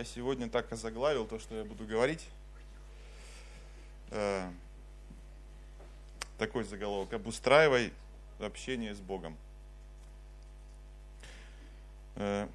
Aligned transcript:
Я 0.00 0.04
сегодня 0.04 0.48
так 0.48 0.72
озаглавил 0.72 1.26
то, 1.26 1.38
что 1.38 1.54
я 1.54 1.62
буду 1.62 1.84
говорить. 1.84 2.26
Э, 4.08 4.50
такой 6.38 6.64
заголовок. 6.64 7.12
Обустраивай 7.12 7.92
общение 8.38 8.94
с 8.94 8.98
Богом. 8.98 9.36
Э, 12.16 12.48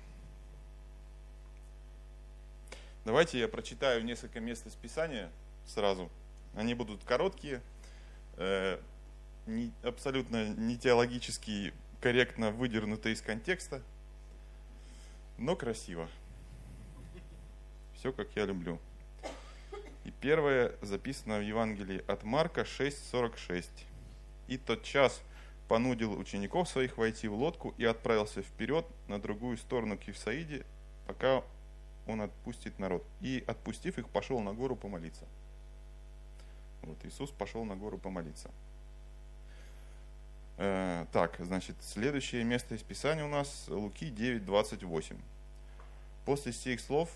давайте 3.05 3.37
я 3.37 3.47
прочитаю 3.47 4.03
несколько 4.03 4.39
мест 4.39 4.65
из 4.65 4.73
Писания 4.73 5.29
сразу. 5.67 6.09
Они 6.55 6.73
будут 6.73 7.03
короткие, 7.03 7.61
э, 8.37 8.79
абсолютно 9.83 10.47
не 10.47 10.79
теологически 10.79 11.75
корректно 12.01 12.49
выдернуты 12.49 13.11
из 13.11 13.21
контекста, 13.21 13.83
но 15.37 15.55
красиво. 15.55 16.09
Все, 17.95 18.11
как 18.11 18.27
я 18.35 18.45
люблю. 18.45 18.79
И 20.03 20.11
первое 20.11 20.75
записано 20.81 21.39
в 21.39 21.41
Евангелии 21.41 22.03
от 22.07 22.23
Марка 22.23 22.61
6.46. 22.61 23.67
«И 24.47 24.57
тот 24.57 24.83
час 24.83 25.21
понудил 25.67 26.17
учеников 26.17 26.69
своих 26.69 26.97
войти 26.97 27.27
в 27.27 27.33
лодку 27.33 27.73
и 27.77 27.85
отправился 27.85 28.43
вперед 28.43 28.85
на 29.07 29.19
другую 29.19 29.57
сторону 29.57 29.97
Кивсаиде, 29.97 30.65
пока 31.07 31.43
он 32.05 32.21
отпустит 32.21 32.77
народ. 32.77 33.03
И, 33.21 33.43
отпустив 33.47 33.97
их, 33.97 34.07
пошел 34.09 34.39
на 34.41 34.53
гору 34.53 34.75
помолиться». 34.75 35.25
Вот 36.83 37.03
Иисус 37.03 37.31
пошел 37.31 37.65
на 37.65 37.75
гору 37.75 37.97
помолиться. 37.97 38.51
Э, 40.57 41.05
так, 41.11 41.35
значит, 41.39 41.75
следующее 41.81 42.43
место 42.43 42.75
из 42.75 42.81
Писания 42.81 43.25
у 43.25 43.27
нас 43.27 43.65
Луки 43.67 44.09
9.28. 44.09 45.17
После 46.25 46.53
сих 46.53 46.79
слов 46.79 47.09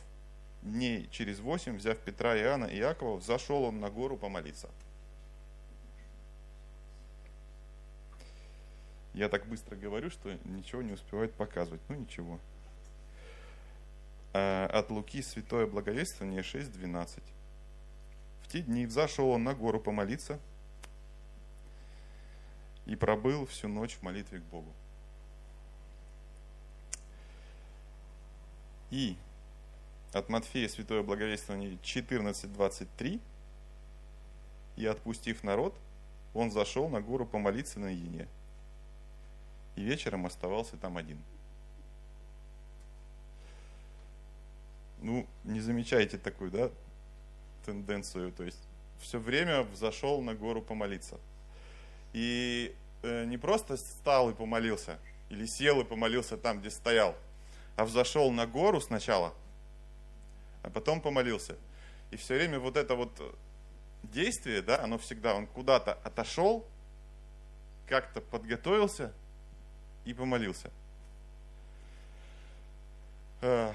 дней 0.61 1.07
через 1.11 1.39
восемь, 1.39 1.77
взяв 1.77 1.97
Петра, 1.99 2.37
Иоанна 2.37 2.65
и 2.65 2.77
Иакова, 2.77 3.21
зашел 3.21 3.63
он 3.63 3.79
на 3.79 3.89
гору 3.89 4.17
помолиться. 4.17 4.69
Я 9.13 9.27
так 9.29 9.45
быстро 9.47 9.75
говорю, 9.75 10.09
что 10.09 10.33
ничего 10.45 10.81
не 10.81 10.93
успевает 10.93 11.33
показывать. 11.33 11.81
Ну 11.89 11.95
ничего. 11.95 12.39
А, 14.33 14.67
от 14.67 14.91
Луки 14.91 15.21
Святое 15.21 15.65
Благовествование 15.65 16.41
6.12. 16.41 17.21
В 18.41 18.47
те 18.47 18.61
дни 18.61 18.85
взошел 18.85 19.29
он 19.29 19.43
на 19.43 19.53
гору 19.53 19.79
помолиться 19.79 20.39
и 22.85 22.95
пробыл 22.95 23.45
всю 23.45 23.67
ночь 23.67 23.95
в 23.95 24.03
молитве 24.03 24.39
к 24.39 24.43
Богу. 24.43 24.73
И 28.89 29.17
от 30.13 30.29
Матфея 30.29 30.67
Святое 30.67 31.03
Благовествование 31.03 31.77
14.23. 31.83 33.19
И 34.75 34.85
отпустив 34.85 35.43
народ, 35.43 35.75
он 36.33 36.51
зашел 36.51 36.89
на 36.89 37.01
гору 37.01 37.25
помолиться 37.25 37.79
наедине. 37.79 38.27
И 39.75 39.83
вечером 39.83 40.25
оставался 40.25 40.77
там 40.77 40.97
один. 40.97 41.21
Ну, 45.01 45.27
не 45.43 45.61
замечаете 45.61 46.17
такую, 46.17 46.51
да, 46.51 46.71
тенденцию. 47.65 48.31
То 48.31 48.43
есть 48.43 48.59
все 48.99 49.19
время 49.19 49.63
взошел 49.63 50.21
на 50.21 50.33
гору 50.33 50.61
помолиться. 50.61 51.17
И 52.13 52.75
э, 53.03 53.25
не 53.25 53.37
просто 53.37 53.77
стал 53.77 54.29
и 54.29 54.33
помолился, 54.33 54.97
или 55.29 55.45
сел 55.45 55.79
и 55.81 55.83
помолился 55.83 56.37
там, 56.37 56.59
где 56.59 56.71
стоял, 56.71 57.15
а 57.75 57.85
взошел 57.85 58.31
на 58.31 58.47
гору 58.47 58.81
сначала– 58.81 59.33
а 60.63 60.69
потом 60.69 61.01
помолился. 61.01 61.55
И 62.11 62.17
все 62.17 62.35
время 62.35 62.59
вот 62.59 62.77
это 62.77 62.95
вот 62.95 63.11
действие, 64.03 64.61
да, 64.61 64.83
оно 64.83 64.97
всегда, 64.97 65.35
он 65.35 65.47
куда-то 65.47 65.93
отошел, 66.03 66.65
как-то 67.87 68.21
подготовился 68.21 69.13
и 70.05 70.13
помолился. 70.13 70.71
У 73.41 73.73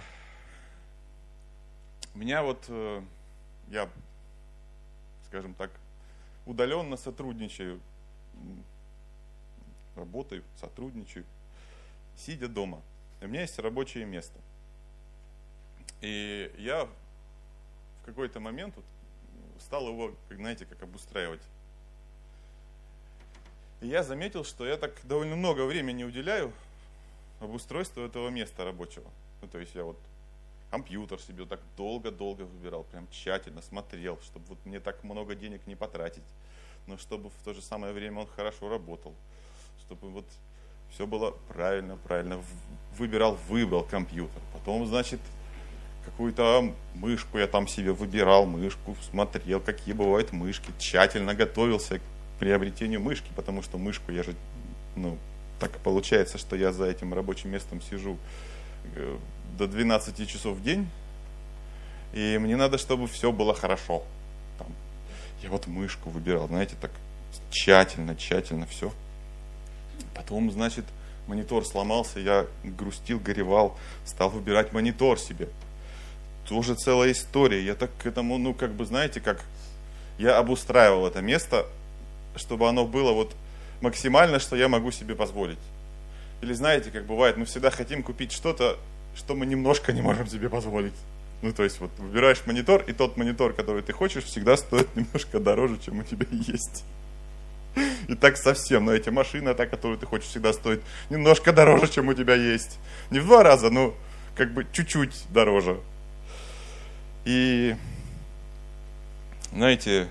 меня 2.18 2.42
вот, 2.42 2.64
э, 2.68 3.02
я, 3.68 3.88
скажем 5.26 5.54
так, 5.54 5.70
удаленно 6.46 6.96
сотрудничаю, 6.96 7.80
работаю, 9.96 10.44
сотрудничаю, 10.60 11.24
сидя 12.16 12.46
дома. 12.46 12.82
У 13.20 13.26
меня 13.26 13.40
есть 13.40 13.58
рабочее 13.58 14.04
место– 14.04 14.38
и 16.04 16.52
я 16.58 16.84
в 16.84 18.04
какой-то 18.04 18.38
момент 18.38 18.76
вот 18.76 18.84
стал 19.58 19.88
его, 19.88 20.12
знаете, 20.30 20.66
как 20.66 20.82
обустраивать. 20.82 21.40
И 23.80 23.86
я 23.86 24.02
заметил, 24.02 24.44
что 24.44 24.66
я 24.66 24.76
так 24.76 24.92
довольно 25.04 25.34
много 25.34 25.64
времени 25.64 26.04
уделяю 26.04 26.52
обустройству 27.40 28.02
этого 28.02 28.28
места 28.28 28.66
рабочего. 28.66 29.10
Ну, 29.40 29.48
то 29.48 29.58
есть 29.58 29.74
я 29.74 29.84
вот 29.84 29.98
компьютер 30.70 31.18
себе 31.20 31.46
так 31.46 31.60
долго-долго 31.74 32.42
выбирал, 32.42 32.84
прям 32.84 33.08
тщательно 33.10 33.62
смотрел, 33.62 34.20
чтобы 34.20 34.44
вот 34.48 34.58
мне 34.66 34.80
так 34.80 35.04
много 35.04 35.34
денег 35.34 35.66
не 35.66 35.74
потратить, 35.74 36.24
но 36.86 36.98
чтобы 36.98 37.30
в 37.30 37.44
то 37.44 37.54
же 37.54 37.62
самое 37.62 37.94
время 37.94 38.20
он 38.20 38.26
хорошо 38.26 38.68
работал, 38.68 39.14
чтобы 39.80 40.10
вот 40.10 40.26
все 40.90 41.06
было 41.06 41.30
правильно, 41.48 41.96
правильно 41.96 42.42
выбирал, 42.98 43.36
выбрал 43.48 43.84
компьютер. 43.84 44.42
Потом, 44.52 44.86
значит, 44.86 45.20
какую-то 46.04 46.72
мышку 46.94 47.38
я 47.38 47.46
там 47.46 47.66
себе 47.66 47.92
выбирал, 47.92 48.46
мышку, 48.46 48.96
смотрел, 49.10 49.60
какие 49.60 49.94
бывают 49.94 50.32
мышки, 50.32 50.70
тщательно 50.78 51.34
готовился 51.34 51.98
к 51.98 52.02
приобретению 52.38 53.00
мышки, 53.00 53.30
потому 53.34 53.62
что 53.62 53.78
мышку 53.78 54.12
я 54.12 54.22
же, 54.22 54.34
ну, 54.96 55.18
так 55.58 55.72
получается, 55.78 56.38
что 56.38 56.56
я 56.56 56.72
за 56.72 56.86
этим 56.86 57.14
рабочим 57.14 57.50
местом 57.50 57.80
сижу 57.80 58.18
э, 58.94 59.16
до 59.58 59.66
12 59.66 60.28
часов 60.28 60.58
в 60.58 60.62
день, 60.62 60.88
и 62.12 62.38
мне 62.38 62.56
надо, 62.56 62.78
чтобы 62.78 63.08
все 63.08 63.32
было 63.32 63.54
хорошо. 63.54 64.02
Там, 64.58 64.68
я 65.42 65.50
вот 65.50 65.66
мышку 65.66 66.10
выбирал, 66.10 66.48
знаете, 66.48 66.76
так 66.80 66.90
тщательно, 67.50 68.14
тщательно 68.14 68.66
все. 68.66 68.92
Потом, 70.14 70.50
значит, 70.50 70.84
монитор 71.26 71.64
сломался, 71.64 72.20
я 72.20 72.46
грустил, 72.62 73.18
горевал, 73.18 73.76
стал 74.04 74.30
выбирать 74.30 74.72
монитор 74.72 75.18
себе 75.18 75.48
тоже 76.48 76.74
целая 76.74 77.12
история. 77.12 77.64
Я 77.64 77.74
так 77.74 77.90
к 77.98 78.06
этому, 78.06 78.38
ну, 78.38 78.54
как 78.54 78.72
бы, 78.72 78.84
знаете, 78.84 79.20
как 79.20 79.42
я 80.18 80.38
обустраивал 80.38 81.06
это 81.06 81.20
место, 81.20 81.66
чтобы 82.36 82.68
оно 82.68 82.84
было 82.86 83.12
вот 83.12 83.34
максимально, 83.80 84.38
что 84.38 84.56
я 84.56 84.68
могу 84.68 84.90
себе 84.90 85.14
позволить. 85.14 85.58
Или 86.42 86.52
знаете, 86.52 86.90
как 86.90 87.06
бывает, 87.06 87.36
мы 87.36 87.44
всегда 87.44 87.70
хотим 87.70 88.02
купить 88.02 88.32
что-то, 88.32 88.78
что 89.16 89.34
мы 89.34 89.46
немножко 89.46 89.92
не 89.92 90.02
можем 90.02 90.26
себе 90.26 90.48
позволить. 90.48 90.94
Ну, 91.42 91.52
то 91.52 91.62
есть, 91.62 91.80
вот 91.80 91.90
выбираешь 91.98 92.42
монитор, 92.46 92.82
и 92.86 92.92
тот 92.92 93.16
монитор, 93.16 93.52
который 93.52 93.82
ты 93.82 93.92
хочешь, 93.92 94.24
всегда 94.24 94.56
стоит 94.56 94.94
немножко 94.96 95.40
дороже, 95.40 95.78
чем 95.84 96.00
у 96.00 96.02
тебя 96.02 96.26
есть. 96.30 96.84
И 98.08 98.14
так 98.14 98.36
совсем, 98.36 98.84
но 98.84 98.92
эти 98.92 99.10
машины, 99.10 99.54
та, 99.54 99.66
которую 99.66 99.98
ты 99.98 100.06
хочешь, 100.06 100.28
всегда 100.28 100.52
стоит 100.52 100.82
немножко 101.10 101.52
дороже, 101.52 101.88
чем 101.88 102.08
у 102.08 102.14
тебя 102.14 102.34
есть. 102.34 102.78
Не 103.10 103.20
в 103.20 103.26
два 103.26 103.42
раза, 103.42 103.70
но 103.70 103.94
как 104.36 104.52
бы 104.52 104.66
чуть-чуть 104.72 105.24
дороже. 105.30 105.78
И, 107.24 107.76
знаете, 109.52 110.08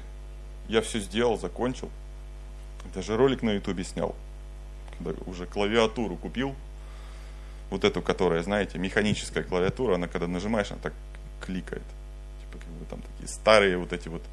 я 0.68 0.81
все 0.81 1.00
сделал, 1.00 1.38
закончил. 1.38 1.90
Даже 2.94 3.18
ролик 3.18 3.41
на 3.41 3.51
ютубе 3.51 3.84
снял. 3.84 4.16
Когда 4.97 5.12
уже 5.25 5.46
клавиатуру 5.46 6.16
купил. 6.16 6.56
Вот 7.69 7.83
эту, 7.83 8.01
которая, 8.01 8.44
знаете, 8.44 8.77
механическая 8.77 9.44
клавиатура, 9.44 9.95
она 9.95 10.07
когда 10.07 10.27
нажимаешь, 10.27 10.71
она 10.71 10.80
так 10.81 10.94
кликает. 11.42 11.83
Типа, 12.42 12.63
как 12.63 12.74
бы 12.74 12.86
там 12.86 13.01
такие 13.01 13.27
старые 13.27 13.77
вот 13.77 13.94
эти 13.94 14.09
вот. 14.09 14.24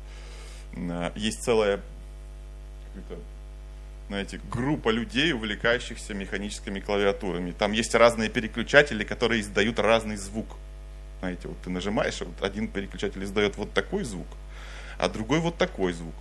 Есть 1.16 1.42
целая 1.42 1.80
знаете, 4.08 4.40
группа 4.50 4.88
людей, 4.88 5.32
увлекающихся 5.32 6.14
механическими 6.14 6.80
клавиатурами. 6.80 7.52
Там 7.52 7.70
есть 7.70 7.94
разные 7.94 8.28
переключатели, 8.28 9.04
которые 9.04 9.40
издают 9.40 9.78
разный 9.78 10.16
звук. 10.16 10.48
Знаете, 11.20 11.48
вот 11.48 11.58
ты 11.62 11.70
нажимаешь, 11.70 12.20
вот 12.20 12.42
один 12.42 12.66
переключатель 12.66 13.22
издает 13.22 13.56
вот 13.56 13.72
такой 13.72 14.04
звук, 14.04 14.26
а 14.98 15.08
другой 15.08 15.40
вот 15.40 15.56
такой 15.56 15.92
звук. 15.92 16.14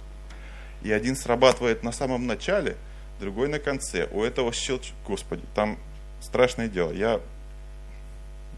И 0.84 0.92
один 0.92 1.16
срабатывает 1.16 1.84
на 1.84 1.92
самом 1.92 2.28
начале, 2.28 2.76
другой 3.20 3.48
на 3.48 3.60
конце. 3.60 4.08
У 4.12 4.24
этого 4.24 4.54
щелчка, 4.54 4.94
господи, 5.08 5.44
там 5.56 5.78
страшное 6.22 6.68
дело. 6.68 6.92
Я 6.92 7.22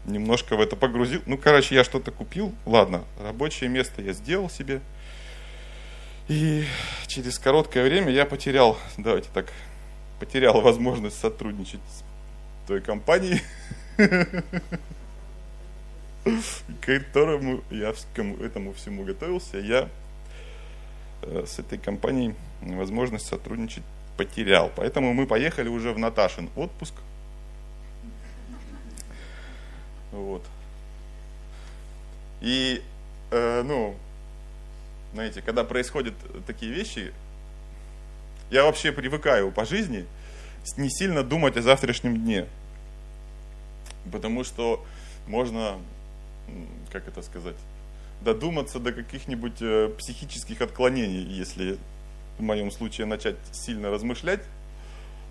немножко 0.04 0.56
в 0.56 0.60
это 0.60 0.76
погрузил. 0.76 1.22
Ну, 1.26 1.38
короче, 1.38 1.74
я 1.74 1.84
что-то 1.84 2.10
купил. 2.10 2.52
Ладно, 2.66 3.04
рабочее 3.20 3.70
место 3.70 4.02
я 4.02 4.12
сделал 4.12 4.50
себе. 4.50 4.80
И 6.28 6.64
через 7.06 7.38
короткое 7.38 7.84
время 7.84 8.10
я 8.10 8.24
потерял, 8.24 8.78
давайте 8.96 9.28
так, 9.34 9.52
потерял 10.20 10.60
возможность 10.60 11.18
сотрудничать 11.18 11.80
с 11.80 12.66
той 12.68 12.80
компанией. 12.80 13.42
к 16.24 16.86
которому 16.86 17.62
я 17.70 17.92
к 17.92 18.18
этому 18.18 18.72
всему 18.72 19.04
готовился, 19.04 19.58
я 19.58 19.88
э, 21.22 21.44
с 21.46 21.58
этой 21.58 21.78
компанией 21.78 22.34
возможность 22.60 23.26
сотрудничать 23.26 23.82
потерял. 24.16 24.70
Поэтому 24.76 25.12
мы 25.14 25.26
поехали 25.26 25.68
уже 25.68 25.92
в 25.92 25.98
Наташин 25.98 26.50
отпуск. 26.56 26.94
Вот. 30.12 30.44
И, 32.40 32.82
э, 33.30 33.62
ну, 33.62 33.96
знаете, 35.12 35.42
когда 35.42 35.64
происходят 35.64 36.14
такие 36.46 36.72
вещи, 36.72 37.12
я 38.50 38.64
вообще 38.64 38.92
привыкаю 38.92 39.50
по 39.50 39.64
жизни 39.64 40.06
не 40.76 40.90
сильно 40.90 41.22
думать 41.22 41.56
о 41.56 41.62
завтрашнем 41.62 42.16
дне. 42.16 42.46
Потому 44.10 44.44
что 44.44 44.84
можно, 45.26 45.78
как 46.90 47.08
это 47.08 47.22
сказать, 47.22 47.56
додуматься 48.22 48.78
до 48.78 48.92
каких-нибудь 48.92 49.60
э, 49.60 49.90
психических 49.98 50.60
отклонений, 50.60 51.22
если 51.22 51.78
в 52.38 52.42
моем 52.42 52.70
случае 52.70 53.06
начать 53.06 53.36
сильно 53.52 53.90
размышлять. 53.90 54.42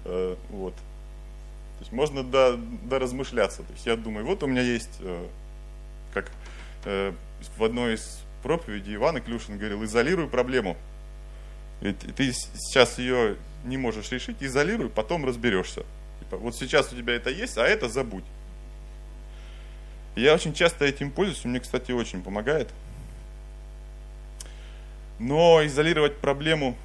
Э, 0.05 0.35
вот. 0.49 0.75
То 0.75 1.81
есть 1.81 1.91
можно 1.91 2.23
до, 2.23 2.57
до 2.57 2.99
размышляться. 2.99 3.63
То 3.63 3.73
есть 3.73 3.85
я 3.85 3.95
думаю, 3.95 4.25
вот 4.25 4.43
у 4.43 4.47
меня 4.47 4.61
есть, 4.61 4.97
э, 4.99 5.27
как 6.13 6.31
в 6.83 7.63
одной 7.63 7.93
из 7.93 8.21
проповедей 8.41 8.95
Иван 8.95 9.19
Иклюшин 9.19 9.59
говорил, 9.59 9.83
изолируй 9.83 10.27
проблему. 10.27 10.75
Ведь 11.79 11.99
ты 12.15 12.33
сейчас 12.33 12.97
ее 12.97 13.37
не 13.65 13.77
можешь 13.77 14.11
решить, 14.11 14.37
изолируй, 14.39 14.89
потом 14.89 15.25
разберешься. 15.25 15.85
Типа, 16.19 16.37
вот 16.37 16.55
сейчас 16.55 16.91
у 16.91 16.95
тебя 16.95 17.13
это 17.13 17.29
есть, 17.29 17.57
а 17.57 17.67
это 17.67 17.87
забудь. 17.87 18.23
Я 20.15 20.33
очень 20.33 20.53
часто 20.53 20.85
этим 20.85 21.11
пользуюсь, 21.11 21.45
мне, 21.45 21.59
кстати, 21.59 21.91
очень 21.91 22.21
помогает. 22.21 22.69
Но 25.19 25.65
изолировать 25.65 26.17
проблему 26.17 26.75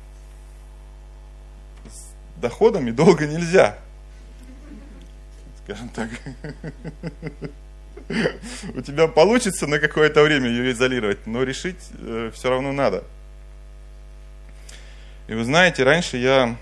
с 1.91 2.41
доходами 2.41 2.91
долго 2.91 3.27
нельзя. 3.27 3.79
Скажем 5.65 5.89
так. 5.89 6.11
У 8.75 8.81
тебя 8.83 9.09
получится 9.09 9.67
на 9.67 9.81
какое-то 9.81 10.23
время 10.23 10.49
ее 10.49 10.71
изолировать, 10.71 11.27
но 11.27 11.43
решить 11.43 11.91
э, 11.99 12.31
все 12.33 12.51
равно 12.51 12.71
надо. 12.73 13.03
И 15.27 15.35
вы 15.35 15.43
знаете, 15.43 15.83
раньше 15.83 16.17
я 16.17 16.57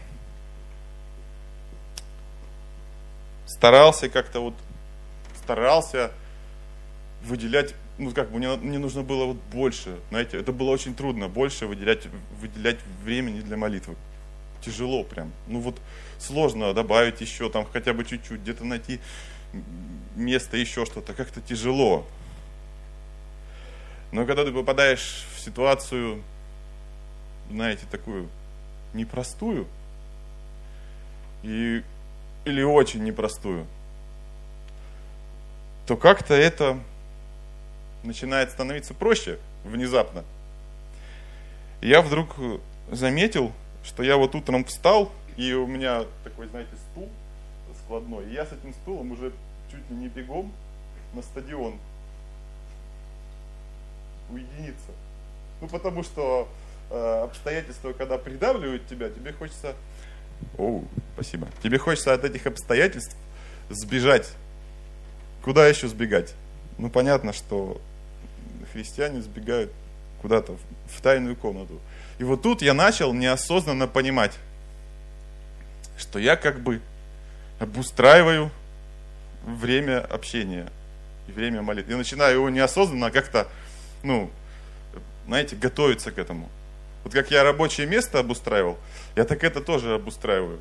старался 3.47 4.09
как-то 4.09 4.41
вот, 4.41 4.55
старался 5.43 6.13
выделять, 7.25 7.75
ну 7.99 8.13
как 8.13 8.31
бы 8.31 8.39
мне, 8.39 8.55
мне 8.57 8.79
нужно 8.79 9.03
было 9.03 9.27
вот 9.27 9.37
больше, 9.53 9.97
знаете, 10.11 10.39
это 10.39 10.53
было 10.53 10.71
очень 10.71 10.95
трудно, 10.95 11.29
больше 11.29 11.67
выделять, 11.67 12.07
выделять 12.41 12.79
времени 13.03 13.41
для 13.41 13.57
молитвы. 13.57 13.97
Тяжело 14.61 15.05
прям. 15.05 15.31
Ну 15.47 15.61
вот 15.61 15.79
сложно 16.19 16.73
добавить 16.73 17.21
еще 17.21 17.51
там 17.51 17.67
хотя 17.71 17.93
бы 17.93 18.05
чуть-чуть, 18.05 18.41
где-то 18.41 18.65
найти 18.65 19.01
место, 20.17 20.57
еще 20.57 20.85
что-то, 20.87 21.13
как-то 21.13 21.41
тяжело. 21.41 22.07
Но 24.13 24.27
когда 24.27 24.45
ты 24.45 24.53
попадаешь 24.53 25.27
в 25.35 25.41
ситуацию, 25.41 26.23
знаете, 27.51 27.83
такую 27.91 28.29
непростую, 28.95 29.67
и, 31.43 31.83
или 32.45 32.63
очень 32.63 33.05
непростую, 33.05 33.67
то 35.87 35.97
как-то 35.97 36.33
это 36.33 36.79
начинает 38.05 38.51
становиться 38.51 38.95
проще 38.95 39.39
внезапно. 39.65 40.25
Я 41.81 42.03
вдруг 42.03 42.37
заметил, 42.91 43.53
что 43.85 44.03
я 44.03 44.17
вот 44.17 44.35
утром 44.35 44.65
встал, 44.65 45.13
и 45.37 45.53
у 45.53 45.67
меня 45.67 46.05
такой, 46.23 46.47
знаете, 46.49 46.71
стул 46.91 47.09
складной. 47.85 48.27
И 48.27 48.35
я 48.35 48.47
с 48.47 48.53
этим 48.53 48.73
стулом 48.75 49.13
уже 49.13 49.33
чуть 49.71 49.91
ли 49.91 49.97
не 49.97 50.09
бегом 50.09 50.53
на 51.13 51.23
стадион 51.23 51.75
уединиться. 54.31 54.91
Ну, 55.61 55.69
потому 55.69 56.03
что 56.03 56.49
э, 56.91 57.23
обстоятельства, 57.25 57.93
когда 57.93 58.19
придавливают 58.19 58.87
тебя, 58.87 59.09
тебе 59.11 59.33
хочется... 59.33 59.75
О, 60.59 60.83
спасибо. 61.15 61.49
Тебе 61.63 61.79
хочется 61.79 62.13
от 62.13 62.25
этих 62.25 62.47
обстоятельств 62.47 63.17
сбежать. 63.71 64.31
Куда 65.43 65.69
еще 65.69 65.89
сбегать? 65.89 66.35
Ну, 66.79 66.91
понятно, 66.91 67.33
что 67.33 67.81
христиане 68.75 69.23
сбегают 69.23 69.73
куда-то 70.21 70.57
в 70.89 71.01
тайную 71.01 71.37
комнату. 71.37 71.81
И 72.19 72.25
вот 72.25 72.43
тут 72.43 72.61
я 72.61 72.75
начал 72.75 73.15
неосознанно 73.15 73.87
понимать, 73.87 74.33
что 75.97 76.19
я 76.19 76.37
как 76.37 76.61
бы 76.61 76.81
обустраиваю 77.61 78.51
время 79.47 80.01
общения 80.01 80.71
и 81.29 81.33
время 81.33 81.63
молитвы. 81.63 81.93
Я 81.93 81.99
начинаю 81.99 82.35
его 82.35 82.51
неосознанно 82.51 83.11
как-то, 83.11 83.49
ну, 84.03 84.31
знаете, 85.27 85.57
готовиться 85.57 86.11
к 86.11 86.19
этому. 86.19 86.49
Вот 87.05 87.13
как 87.13 87.31
я 87.31 87.45
рабочее 87.45 87.87
место 87.87 88.19
обустраивал, 88.19 88.79
я 89.15 89.25
так 89.25 89.45
это 89.45 89.61
тоже 89.61 89.95
обустраиваю. 89.95 90.59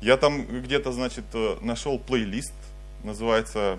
Я 0.00 0.16
там 0.16 0.44
где-то, 0.44 0.92
значит, 0.92 1.24
э, 1.32 1.56
нашел 1.60 1.98
плейлист, 1.98 2.54
называется 3.02 3.78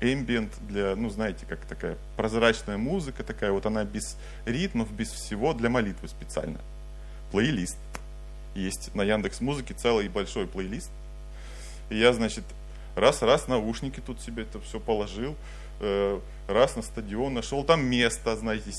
ambient 0.00 0.50
для, 0.68 0.96
ну, 0.96 1.10
знаете, 1.10 1.46
как 1.46 1.60
такая 1.66 1.96
прозрачная 2.16 2.76
музыка 2.76 3.22
такая, 3.22 3.52
вот 3.52 3.66
она 3.66 3.84
без 3.84 4.16
ритмов, 4.46 4.90
без 4.92 5.10
всего, 5.10 5.52
для 5.52 5.68
молитвы 5.68 6.08
специально. 6.08 6.60
Плейлист. 7.30 7.78
Есть 8.54 8.94
на 8.94 9.02
Яндекс 9.02 9.40
Музыке 9.40 9.74
целый 9.74 10.08
большой 10.08 10.46
плейлист. 10.46 10.90
И 11.88 11.98
я, 11.98 12.12
значит, 12.12 12.44
раз-раз 12.96 13.48
наушники 13.48 14.00
тут 14.00 14.20
себе 14.20 14.42
это 14.42 14.60
все 14.60 14.80
положил, 14.80 15.36
э, 15.80 16.20
раз 16.48 16.76
на 16.76 16.82
стадион 16.82 17.34
нашел 17.34 17.64
там 17.64 17.84
место, 17.84 18.36
знаете, 18.36 18.70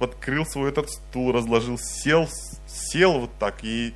открыл 0.00 0.46
свой 0.46 0.70
этот 0.70 0.90
стул, 0.90 1.32
разложил, 1.32 1.78
сел, 1.78 2.28
сел 2.66 3.20
вот 3.20 3.30
так, 3.38 3.62
и 3.62 3.94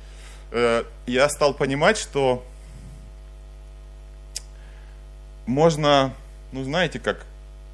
э, 0.51 0.83
я 1.07 1.29
стал 1.29 1.53
понимать, 1.53 1.97
что 1.97 2.45
можно, 5.45 6.13
ну 6.53 6.63
знаете 6.63 6.99
как, 6.99 7.25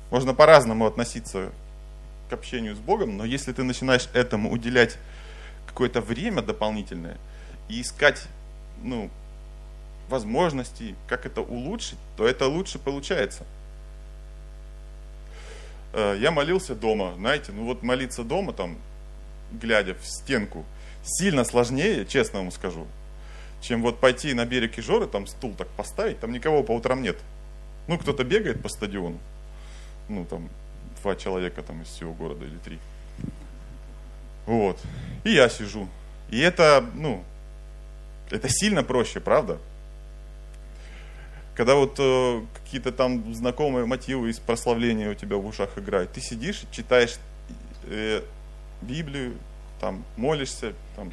можно 0.09 0.33
по-разному 0.33 0.87
относиться 0.87 1.51
к 2.29 2.33
общению 2.33 2.75
с 2.75 2.79
Богом, 2.79 3.17
но 3.17 3.25
если 3.25 3.51
ты 3.51 3.63
начинаешь 3.63 4.07
этому 4.13 4.49
уделять 4.51 4.97
какое-то 5.67 6.01
время 6.01 6.41
дополнительное 6.41 7.17
и 7.67 7.81
искать, 7.81 8.25
ну, 8.81 9.09
возможностей, 10.07 10.95
как 11.07 11.25
это 11.25 11.41
улучшить, 11.41 11.99
то 12.17 12.25
это 12.25 12.47
лучше 12.47 12.79
получается. 12.79 13.43
Э, 15.93 16.15
я 16.19 16.31
молился 16.31 16.73
дома, 16.73 17.13
знаете, 17.15 17.51
ну 17.51 17.65
вот 17.65 17.83
молиться 17.83 18.23
дома, 18.23 18.53
там, 18.53 18.77
глядя 19.51 19.93
в 19.93 20.05
стенку, 20.05 20.65
сильно 21.03 21.43
сложнее, 21.43 22.05
честно 22.05 22.39
вам 22.39 22.51
скажу, 22.51 22.87
чем 23.61 23.81
вот 23.81 23.99
пойти 23.99 24.33
на 24.33 24.45
берег 24.45 24.79
Ижоры, 24.79 25.05
там 25.05 25.27
стул 25.27 25.53
так 25.53 25.67
поставить, 25.69 26.19
там 26.19 26.31
никого 26.31 26.63
по 26.63 26.71
утрам 26.71 27.03
нет. 27.03 27.17
Ну, 27.89 27.97
кто-то 27.97 28.23
бегает 28.23 28.61
по 28.61 28.69
стадиону, 28.69 29.17
ну, 30.09 30.23
там, 30.23 30.47
два 31.01 31.15
человека 31.15 31.63
там 31.63 31.81
из 31.81 31.87
всего 31.87 32.13
города 32.13 32.45
или 32.45 32.57
три. 32.57 32.77
Вот. 34.45 34.77
И 35.23 35.31
я 35.31 35.49
сижу. 35.49 35.89
И 36.29 36.39
это, 36.39 36.85
ну, 36.93 37.23
это 38.29 38.47
сильно 38.47 38.83
проще, 38.83 39.19
правда? 39.19 39.57
когда 41.55 41.75
вот 41.75 41.95
э, 41.99 42.41
какие-то 42.53 42.93
там 42.93 43.33
знакомые 43.33 43.85
мотивы 43.85 44.29
из 44.29 44.39
прославления 44.39 45.11
у 45.11 45.13
тебя 45.13 45.35
в 45.35 45.45
ушах 45.45 45.77
играют, 45.77 46.13
ты 46.13 46.21
сидишь, 46.21 46.63
читаешь 46.71 47.17
э, 47.83 48.21
Библию, 48.81 49.33
там 49.81 50.05
молишься, 50.15 50.73
там 50.95 51.11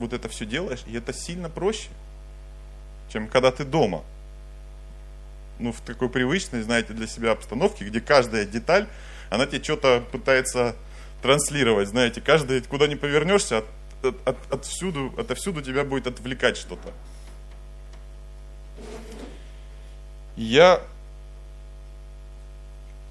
вот 0.00 0.12
это 0.14 0.28
все 0.28 0.46
делаешь, 0.46 0.82
и 0.88 0.96
это 0.96 1.12
сильно 1.12 1.48
проще, 1.48 1.90
чем 3.12 3.28
когда 3.28 3.52
ты 3.52 3.64
дома. 3.64 4.02
Ну, 5.58 5.72
в 5.72 5.80
такой 5.80 6.08
привычной, 6.08 6.62
знаете, 6.62 6.92
для 6.92 7.06
себя 7.06 7.32
обстановке, 7.32 7.84
где 7.84 8.00
каждая 8.00 8.44
деталь, 8.44 8.86
она 9.30 9.46
тебе 9.46 9.62
что-то 9.62 10.04
пытается 10.12 10.76
транслировать, 11.22 11.88
знаете, 11.88 12.20
каждый, 12.20 12.60
куда 12.62 12.86
не 12.86 12.96
повернешься, 12.96 13.58
от, 13.58 13.64
от, 14.02 14.28
от, 14.28 14.52
отсюда, 14.52 15.20
отовсюду 15.20 15.62
тебя 15.62 15.84
будет 15.84 16.06
отвлекать 16.06 16.56
что-то. 16.56 16.92
я, 20.38 20.80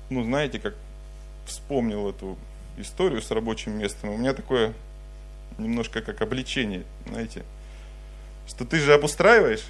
ну, 0.10 0.24
знаете, 0.24 0.60
как 0.60 0.76
вспомнил 1.46 2.10
эту 2.10 2.38
историю 2.78 3.22
с 3.22 3.30
рабочим 3.32 3.78
местом, 3.78 4.10
у 4.10 4.18
меня 4.18 4.34
такое 4.34 4.74
немножко 5.58 6.02
как 6.02 6.22
обличение, 6.22 6.86
знаете, 7.06 7.44
что 8.48 8.64
ты 8.64 8.80
же 8.80 8.94
обустраиваешь, 8.94 9.66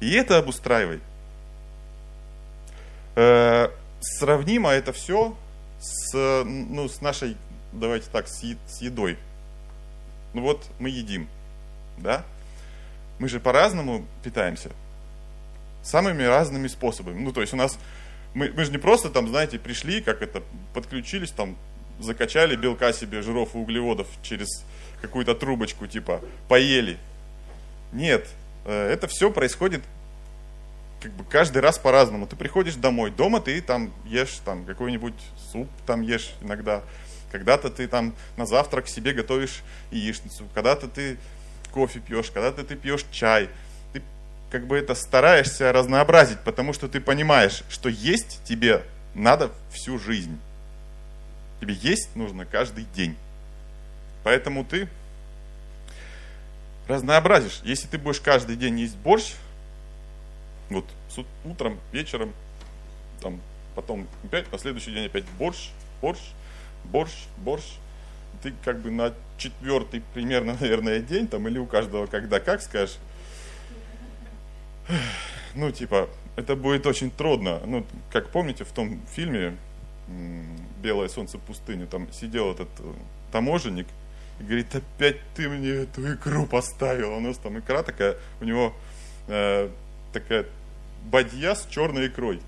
и 0.00 0.12
это 0.12 0.36
обустраивай. 0.36 1.00
Э, 3.20 3.70
сравнимо 4.00 4.70
это 4.70 4.92
все 4.92 5.36
с, 5.80 6.44
ну, 6.44 6.88
с 6.88 7.00
нашей, 7.00 7.36
давайте 7.72 8.08
так, 8.12 8.28
с, 8.28 8.44
с 8.68 8.80
едой. 8.80 9.18
Ну 10.34 10.42
вот 10.42 10.64
мы 10.78 10.88
едим, 10.88 11.26
да? 11.96 12.24
Мы 13.18 13.28
же 13.28 13.40
по-разному 13.40 14.06
питаемся. 14.22 14.70
Самыми 15.82 16.22
разными 16.22 16.68
способами. 16.68 17.18
Ну, 17.18 17.32
то 17.32 17.40
есть 17.40 17.52
у 17.52 17.56
нас, 17.56 17.76
мы, 18.34 18.52
мы 18.52 18.64
же 18.64 18.70
не 18.70 18.78
просто 18.78 19.10
там, 19.10 19.26
знаете, 19.26 19.58
пришли, 19.58 20.00
как 20.00 20.22
это, 20.22 20.44
подключились 20.72 21.32
там, 21.32 21.56
закачали 21.98 22.54
белка 22.54 22.92
себе, 22.92 23.22
жиров 23.22 23.56
и 23.56 23.58
углеводов 23.58 24.06
через 24.22 24.64
какую-то 25.02 25.34
трубочку, 25.34 25.88
типа, 25.88 26.20
поели. 26.46 26.98
Нет, 27.92 28.28
э, 28.64 28.92
это 28.92 29.08
все 29.08 29.32
происходит 29.32 29.82
как 31.00 31.12
бы 31.12 31.24
каждый 31.24 31.58
раз 31.58 31.78
по-разному. 31.78 32.26
Ты 32.26 32.36
приходишь 32.36 32.74
домой, 32.74 33.10
дома 33.10 33.40
ты 33.40 33.60
там 33.60 33.92
ешь 34.04 34.40
там 34.44 34.64
какой-нибудь 34.64 35.14
суп, 35.52 35.68
там 35.86 36.02
ешь 36.02 36.34
иногда. 36.40 36.82
Когда-то 37.30 37.70
ты 37.70 37.86
там 37.86 38.14
на 38.36 38.46
завтрак 38.46 38.88
себе 38.88 39.12
готовишь 39.12 39.62
яичницу, 39.90 40.48
когда-то 40.54 40.88
ты 40.88 41.18
кофе 41.72 42.00
пьешь, 42.00 42.30
когда-то 42.30 42.64
ты 42.64 42.74
пьешь 42.74 43.04
чай. 43.10 43.48
Ты 43.92 44.02
как 44.50 44.66
бы 44.66 44.76
это 44.76 44.94
стараешься 44.94 45.72
разнообразить, 45.72 46.40
потому 46.40 46.72
что 46.72 46.88
ты 46.88 47.00
понимаешь, 47.00 47.62
что 47.68 47.88
есть 47.88 48.42
тебе 48.44 48.82
надо 49.14 49.50
всю 49.70 49.98
жизнь. 49.98 50.38
Тебе 51.60 51.74
есть 51.74 52.14
нужно 52.16 52.46
каждый 52.46 52.84
день. 52.94 53.16
Поэтому 54.24 54.64
ты 54.64 54.88
разнообразишь. 56.86 57.60
Если 57.64 57.86
ты 57.86 57.98
будешь 57.98 58.20
каждый 58.20 58.56
день 58.56 58.80
есть 58.80 58.96
борщ, 58.96 59.34
вот 60.70 60.84
утром, 61.44 61.78
вечером, 61.92 62.32
там, 63.20 63.40
потом 63.74 64.06
опять, 64.24 64.50
на 64.52 64.58
следующий 64.58 64.92
день 64.92 65.06
опять 65.06 65.24
борщ, 65.38 65.70
борщ, 66.00 66.20
борщ, 66.84 67.12
борщ. 67.38 67.64
Ты 68.42 68.52
как 68.64 68.80
бы 68.80 68.90
на 68.90 69.14
четвертый 69.36 70.02
примерно, 70.14 70.56
наверное, 70.60 71.00
день, 71.00 71.26
там, 71.26 71.46
или 71.48 71.58
у 71.58 71.66
каждого 71.66 72.06
когда 72.06 72.40
как 72.40 72.62
скажешь, 72.62 72.98
ну, 75.54 75.70
типа, 75.70 76.08
это 76.36 76.56
будет 76.56 76.86
очень 76.86 77.10
трудно. 77.10 77.60
Ну, 77.66 77.84
как 78.12 78.30
помните, 78.30 78.64
в 78.64 78.72
том 78.72 79.00
фильме 79.12 79.56
«Белое 80.82 81.08
солнце 81.08 81.38
пустыни», 81.38 81.84
там 81.84 82.10
сидел 82.12 82.52
этот 82.52 82.68
э, 82.78 82.92
таможенник 83.32 83.86
и 84.40 84.44
говорит, 84.44 84.74
опять 84.74 85.16
ты 85.34 85.48
мне 85.48 85.70
эту 85.70 86.14
икру 86.14 86.46
поставил. 86.46 87.12
У 87.14 87.20
нас 87.20 87.36
там 87.38 87.58
икра 87.58 87.82
такая, 87.82 88.16
у 88.40 88.44
него 88.44 88.72
э, 89.26 89.68
такая 90.12 90.46
бадья 91.04 91.54
с 91.54 91.66
черной 91.66 92.08
икрой. 92.08 92.40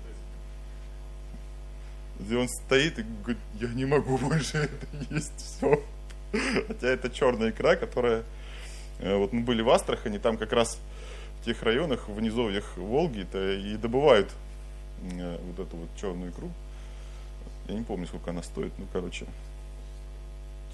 Где 2.19 2.37
он 2.37 2.47
стоит 2.47 2.99
и 2.99 3.03
говорит, 3.03 3.37
я 3.59 3.67
не 3.69 3.85
могу 3.85 4.17
больше 4.17 4.57
это 4.57 4.87
есть, 5.09 5.33
все. 5.37 5.83
Хотя 6.67 6.87
это 6.87 7.09
черная 7.09 7.49
икра, 7.49 7.75
которая... 7.75 8.23
Э, 8.99 9.15
вот 9.17 9.33
мы 9.33 9.41
были 9.41 9.61
в 9.61 9.69
Астрахани, 9.69 10.17
там 10.17 10.37
как 10.37 10.53
раз 10.53 10.79
в 11.41 11.45
тех 11.45 11.61
районах, 11.63 12.07
в 12.07 12.21
низовьях 12.21 12.77
Волги-то 12.77 13.53
и 13.53 13.75
добывают 13.75 14.31
э, 15.01 15.39
вот 15.43 15.67
эту 15.67 15.77
вот 15.77 15.89
черную 15.99 16.31
икру. 16.31 16.51
Я 17.67 17.75
не 17.75 17.83
помню, 17.83 18.05
сколько 18.07 18.29
она 18.29 18.43
стоит, 18.43 18.71
ну, 18.77 18.85
короче, 18.93 19.25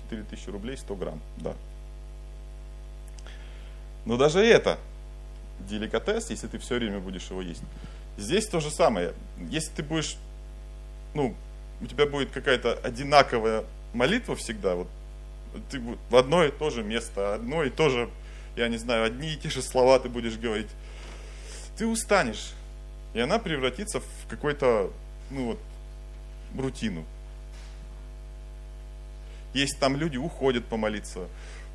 4000 0.09 0.49
рублей 0.49 0.77
100 0.77 0.95
грамм, 0.95 1.21
да. 1.37 1.53
Но 4.05 4.17
даже 4.17 4.39
это 4.39 4.79
деликатес, 5.59 6.29
если 6.29 6.47
ты 6.47 6.57
все 6.59 6.75
время 6.75 6.99
будешь 6.99 7.29
его 7.29 7.41
есть. 7.41 7.61
Здесь 8.17 8.47
то 8.47 8.59
же 8.59 8.71
самое. 8.71 9.13
Если 9.49 9.71
ты 9.71 9.83
будешь, 9.83 10.17
ну, 11.13 11.35
у 11.81 11.85
тебя 11.85 12.05
будет 12.05 12.31
какая-то 12.31 12.73
одинаковая 12.73 13.63
молитва 13.93 14.35
всегда, 14.35 14.75
вот 14.75 14.87
ты 15.69 15.81
в 16.09 16.15
одно 16.15 16.43
и 16.43 16.51
то 16.51 16.69
же 16.69 16.83
место, 16.83 17.35
одно 17.35 17.63
и 17.63 17.69
то 17.69 17.89
же, 17.89 18.09
я 18.55 18.67
не 18.67 18.77
знаю, 18.77 19.05
одни 19.05 19.33
и 19.33 19.37
те 19.37 19.49
же 19.49 19.61
слова 19.61 19.99
ты 19.99 20.09
будешь 20.09 20.37
говорить, 20.37 20.69
ты 21.77 21.85
устанешь, 21.85 22.53
и 23.13 23.19
она 23.19 23.39
превратится 23.39 23.99
в 23.99 24.27
какой-то, 24.29 24.91
ну 25.29 25.45
вот, 25.47 25.59
рутину. 26.57 27.05
Есть 29.53 29.79
там 29.79 29.95
люди 29.95 30.17
уходят 30.17 30.65
помолиться, 30.65 31.27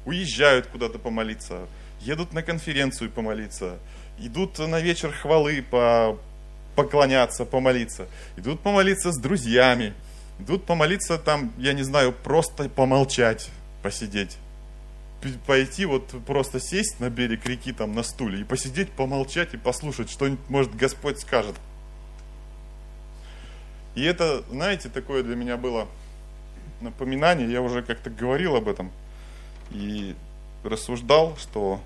уезжают 0.05 0.67
куда-то 0.67 0.99
помолиться, 0.99 1.67
едут 2.05 2.33
на 2.33 2.43
конференцию 2.43 3.11
помолиться, 3.11 3.79
идут 4.19 4.59
на 4.59 4.81
вечер 4.81 5.13
хвалы 5.13 5.63
по, 5.63 6.19
поклоняться, 6.75 7.45
помолиться, 7.45 8.07
идут 8.37 8.61
помолиться 8.61 9.13
с 9.13 9.19
друзьями, 9.19 9.95
идут 10.39 10.65
помолиться 10.65 11.19
там, 11.19 11.53
я 11.59 11.73
не 11.73 11.83
знаю, 11.83 12.13
просто 12.13 12.69
помолчать, 12.69 13.51
посидеть. 13.83 14.37
Пойти 15.47 15.85
вот 15.85 16.09
просто 16.27 16.59
сесть 16.59 16.99
на 16.99 17.09
берег 17.09 17.47
реки 17.47 17.73
там 17.73 17.95
на 17.95 18.03
стуле 18.03 18.41
и 18.41 18.45
посидеть, 18.45 18.91
помолчать 18.91 19.55
и 19.55 19.57
послушать, 19.57 20.11
что 20.11 20.37
может 20.49 20.75
Господь 20.75 21.21
скажет. 21.21 21.55
И 23.95 24.03
это, 24.03 24.43
знаете, 24.51 24.89
такое 24.89 25.23
для 25.23 25.37
меня 25.37 25.57
было 25.57 25.87
напоминание, 26.81 27.51
я 27.51 27.63
уже 27.63 27.83
как-то 27.83 28.11
говорил 28.11 28.57
об 28.57 28.67
этом 28.67 28.91
и 29.71 30.17
рассуждал, 30.65 31.37
что 31.37 31.81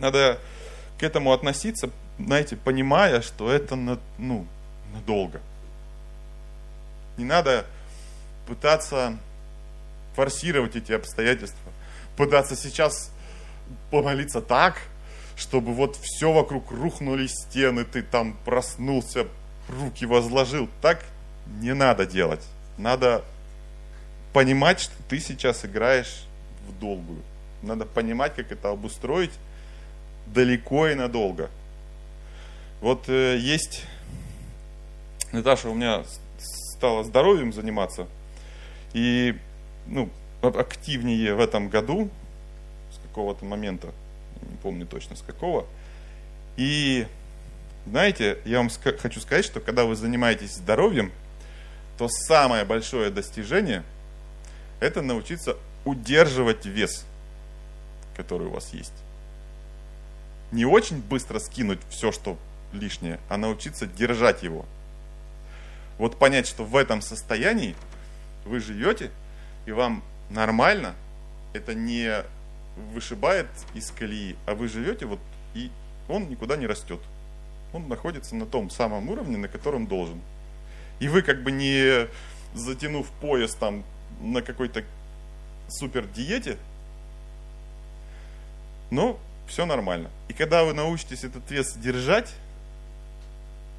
надо 0.00 0.38
к 0.98 1.02
этому 1.02 1.32
относиться, 1.32 1.90
знаете, 2.18 2.56
понимая, 2.56 3.22
что 3.22 3.50
это 3.50 3.76
на, 3.76 3.98
ну, 4.18 4.46
надолго. 4.94 5.40
Не 7.16 7.24
надо 7.24 7.66
пытаться 8.46 9.16
форсировать 10.14 10.74
эти 10.74 10.92
обстоятельства, 10.92 11.72
пытаться 12.16 12.56
сейчас 12.56 13.10
помолиться 13.90 14.40
так, 14.40 14.78
чтобы 15.36 15.72
вот 15.72 15.96
все 15.96 16.32
вокруг 16.32 16.70
рухнули 16.70 17.26
стены, 17.26 17.84
ты 17.84 18.02
там 18.02 18.36
проснулся, 18.44 19.26
руки 19.68 20.06
возложил. 20.06 20.68
Так 20.82 21.04
не 21.60 21.74
надо 21.74 22.06
делать. 22.06 22.44
Надо 22.76 23.22
понимать, 24.32 24.80
что 24.80 24.94
ты 25.08 25.20
сейчас 25.20 25.64
играешь 25.64 26.24
в 26.66 26.78
долгую. 26.78 27.22
Надо 27.62 27.84
понимать, 27.84 28.34
как 28.34 28.50
это 28.52 28.70
обустроить 28.70 29.32
далеко 30.32 30.88
и 30.88 30.94
надолго. 30.94 31.50
Вот 32.80 33.08
э, 33.08 33.36
есть, 33.38 33.84
Наташа 35.32 35.68
у 35.68 35.74
меня 35.74 36.04
стала 36.76 37.04
здоровьем 37.04 37.52
заниматься, 37.52 38.06
и 38.92 39.36
ну, 39.86 40.08
активнее 40.42 41.34
в 41.34 41.40
этом 41.40 41.68
году, 41.68 42.08
с 42.92 43.08
какого-то 43.08 43.44
момента, 43.44 43.88
не 44.42 44.56
помню 44.56 44.86
точно 44.86 45.16
с 45.16 45.22
какого, 45.22 45.66
и 46.56 47.06
знаете, 47.86 48.38
я 48.44 48.58
вам 48.58 48.70
хочу 48.98 49.20
сказать, 49.20 49.44
что 49.44 49.60
когда 49.60 49.84
вы 49.84 49.96
занимаетесь 49.96 50.54
здоровьем, 50.54 51.12
то 51.98 52.08
самое 52.08 52.64
большое 52.64 53.10
достижение– 53.10 53.82
это 54.80 55.02
научиться 55.02 55.56
удерживать 55.84 56.64
вес, 56.64 57.04
который 58.16 58.46
у 58.46 58.50
вас 58.50 58.72
есть 58.72 58.92
не 60.52 60.64
очень 60.64 61.00
быстро 61.00 61.38
скинуть 61.38 61.80
все, 61.90 62.12
что 62.12 62.38
лишнее, 62.72 63.20
а 63.28 63.36
научиться 63.36 63.86
держать 63.86 64.42
его. 64.42 64.64
Вот 65.98 66.18
понять, 66.18 66.46
что 66.46 66.64
в 66.64 66.76
этом 66.76 67.02
состоянии 67.02 67.76
вы 68.44 68.60
живете, 68.60 69.10
и 69.66 69.72
вам 69.72 70.02
нормально, 70.30 70.94
это 71.52 71.74
не 71.74 72.24
вышибает 72.94 73.48
из 73.74 73.90
колеи, 73.90 74.36
а 74.46 74.54
вы 74.54 74.68
живете 74.68 75.06
вот, 75.06 75.20
и 75.54 75.70
он 76.08 76.28
никуда 76.28 76.56
не 76.56 76.66
растет. 76.66 77.00
Он 77.72 77.88
находится 77.88 78.34
на 78.34 78.46
том 78.46 78.70
самом 78.70 79.08
уровне, 79.10 79.36
на 79.36 79.48
котором 79.48 79.86
должен. 79.86 80.20
И 80.98 81.08
вы 81.08 81.22
как 81.22 81.42
бы 81.42 81.52
не 81.52 82.08
затянув 82.54 83.08
пояс 83.20 83.54
там 83.54 83.84
на 84.20 84.42
какой-то 84.42 84.84
супер 85.68 86.06
диете, 86.06 86.58
но 88.90 89.18
все 89.50 89.66
нормально. 89.66 90.10
И 90.28 90.32
когда 90.32 90.64
вы 90.64 90.72
научитесь 90.72 91.24
этот 91.24 91.50
вес 91.50 91.74
держать, 91.74 92.32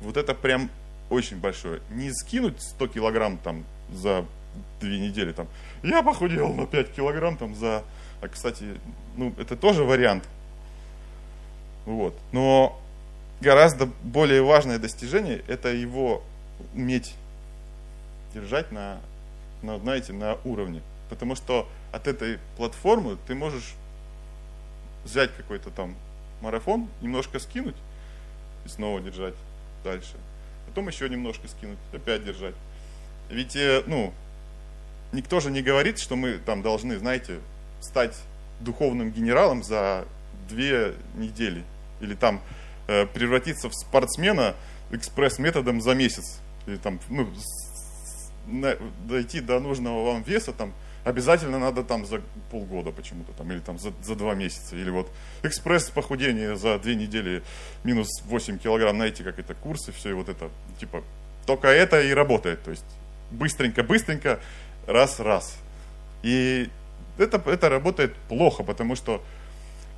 вот 0.01 0.17
это 0.17 0.35
прям 0.35 0.69
очень 1.09 1.37
большое. 1.37 1.81
Не 1.89 2.11
скинуть 2.11 2.61
100 2.61 2.87
килограмм 2.89 3.37
там 3.37 3.63
за 3.91 4.25
две 4.79 4.99
недели 4.99 5.31
там. 5.31 5.47
Я 5.81 6.03
похудел 6.03 6.53
на 6.53 6.67
5 6.67 6.91
килограмм 6.91 7.37
там 7.37 7.55
за... 7.55 7.83
А, 8.21 8.27
кстати, 8.27 8.79
ну, 9.15 9.33
это 9.37 9.55
тоже 9.55 9.83
вариант. 9.83 10.27
Вот. 11.85 12.15
Но 12.31 12.79
гораздо 13.39 13.87
более 14.03 14.43
важное 14.43 14.77
достижение– 14.77 15.43
это 15.47 15.69
его 15.69 16.21
уметь 16.75 17.15
держать 18.33 18.71
на, 18.71 18.99
на, 19.61 19.79
знаете, 19.79 20.13
на 20.13 20.37
уровне. 20.43 20.81
Потому 21.09 21.35
что 21.35 21.67
от 21.91 22.07
этой 22.07 22.39
платформы 22.57 23.17
ты 23.25 23.35
можешь 23.35 23.75
взять 25.03 25.35
какой-то 25.35 25.69
там 25.69 25.95
марафон, 26.41 26.87
немножко 27.01 27.39
скинуть 27.39 27.75
и 28.65 28.69
снова 28.69 28.99
держать 29.01 29.35
дальше. 29.83 30.15
потом 30.67 30.87
еще 30.87 31.09
немножко 31.09 31.47
скинуть, 31.47 31.79
опять 31.93 32.23
держать. 32.23 32.55
Ведь, 33.29 33.55
э, 33.55 33.83
ну, 33.87 34.13
никто 35.11 35.39
же 35.39 35.51
не 35.51 35.61
говорит, 35.61 35.99
что 35.99 36.15
мы 36.15 36.37
там 36.37 36.61
должны, 36.61 36.97
знаете, 36.97 37.39
стать 37.79 38.15
духовным 38.59 39.11
генералом 39.11 39.63
за 39.63 40.05
две 40.49 40.93
недели. 41.15 41.63
Или 41.99 42.13
там 42.15 42.41
э, 42.87 43.05
превратиться 43.05 43.69
в 43.69 43.73
спортсмена 43.73 44.55
экспресс-методом 44.91 45.81
за 45.81 45.95
месяц. 45.95 46.39
Или 46.67 46.77
там, 46.77 46.99
ну, 47.09 47.27
дойти 49.07 49.39
до 49.39 49.59
нужного 49.59 50.05
вам 50.05 50.23
веса 50.23 50.53
там 50.53 50.73
обязательно 51.03 51.59
надо 51.59 51.83
там 51.83 52.05
за 52.05 52.21
полгода 52.51 52.91
почему-то 52.91 53.31
там, 53.33 53.51
или 53.51 53.59
там 53.59 53.79
за, 53.79 53.93
за 54.03 54.15
два 54.15 54.35
месяца, 54.35 54.75
или 54.75 54.89
вот 54.89 55.09
экспресс 55.43 55.89
похудение 55.89 56.55
за 56.55 56.77
две 56.79 56.95
недели 56.95 57.43
минус 57.83 58.21
8 58.25 58.57
килограмм, 58.57 58.95
знаете, 58.95 59.23
как 59.23 59.39
это, 59.39 59.53
курсы, 59.53 59.91
все 59.91 60.09
и 60.09 60.13
вот 60.13 60.29
это, 60.29 60.49
типа, 60.79 61.03
только 61.45 61.67
это 61.67 62.01
и 62.01 62.11
работает, 62.13 62.63
то 62.63 62.71
есть 62.71 62.85
быстренько-быстренько, 63.31 64.39
раз-раз. 64.87 65.57
И 66.23 66.69
это, 67.17 67.41
это 67.45 67.69
работает 67.69 68.15
плохо, 68.27 68.63
потому 68.63 68.95
что 68.95 69.23